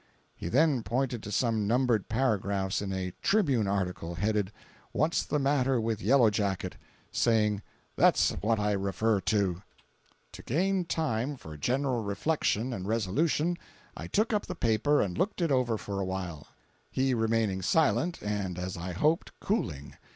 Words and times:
He 0.35 0.47
then 0.49 0.81
pointed 0.81 1.21
to 1.21 1.31
some 1.31 1.67
numbered 1.67 2.09
paragraphs 2.09 2.81
in 2.81 2.91
a 2.91 3.13
TRIBUNE 3.21 3.67
article, 3.67 4.15
headed 4.15 4.51
"What's 4.93 5.21
the 5.23 5.37
Matter 5.37 5.79
with 5.79 6.01
Yellow 6.01 6.31
Jacket?" 6.31 6.75
saying 7.11 7.61
"That's 7.95 8.31
what 8.41 8.59
I 8.59 8.71
refer 8.71 9.19
to." 9.21 9.61
To 10.31 10.41
gain 10.41 10.85
time 10.85 11.37
for 11.37 11.55
general 11.55 12.01
reflection 12.03 12.73
and 12.73 12.87
resolution, 12.87 13.59
I 13.95 14.07
took 14.07 14.33
up 14.33 14.47
the 14.47 14.55
paper 14.55 15.03
and 15.03 15.15
looked 15.15 15.39
it 15.39 15.51
over 15.51 15.77
for 15.77 15.99
awhile, 15.99 16.47
he 16.89 17.13
remaining 17.13 17.61
silent, 17.61 18.23
and 18.23 18.57
as 18.57 18.77
I 18.77 18.93
hoped, 18.93 19.39
cooling. 19.39 19.93